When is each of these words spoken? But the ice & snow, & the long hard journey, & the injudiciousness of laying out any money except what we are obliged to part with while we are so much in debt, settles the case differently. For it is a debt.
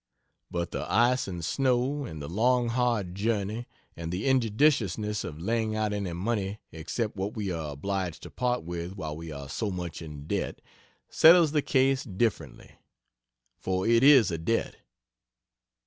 But 0.49 0.71
the 0.71 0.91
ice 0.91 1.29
& 1.41 1.41
snow, 1.45 2.05
& 2.19 2.19
the 2.19 2.27
long 2.27 2.69
hard 2.69 3.13
journey, 3.13 3.67
& 3.83 3.95
the 3.95 4.25
injudiciousness 4.25 5.23
of 5.23 5.39
laying 5.39 5.75
out 5.75 5.93
any 5.93 6.11
money 6.13 6.59
except 6.71 7.15
what 7.15 7.35
we 7.35 7.51
are 7.51 7.73
obliged 7.73 8.23
to 8.23 8.31
part 8.31 8.63
with 8.63 8.93
while 8.95 9.15
we 9.15 9.31
are 9.31 9.47
so 9.47 9.69
much 9.69 10.01
in 10.01 10.25
debt, 10.25 10.59
settles 11.07 11.51
the 11.51 11.61
case 11.61 12.03
differently. 12.03 12.71
For 13.59 13.85
it 13.85 14.03
is 14.03 14.31
a 14.31 14.39
debt. 14.39 14.77